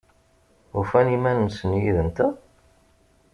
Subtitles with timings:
[0.79, 2.33] Ufan iman-nsen yid-nteɣ?